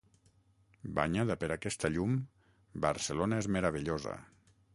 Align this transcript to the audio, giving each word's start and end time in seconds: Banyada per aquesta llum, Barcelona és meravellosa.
Banyada 0.99 1.35
per 1.43 1.49
aquesta 1.57 1.91
llum, 1.97 2.17
Barcelona 2.87 3.43
és 3.45 3.51
meravellosa. 3.59 4.19